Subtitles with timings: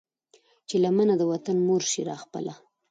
[0.67, 2.53] چې لمنه د وطن مور شي را خپله